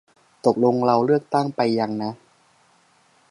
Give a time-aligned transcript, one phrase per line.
[0.45, 2.13] ตกลงเราเลือกตั้งไปยังนะ